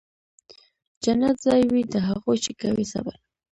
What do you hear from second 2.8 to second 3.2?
صبر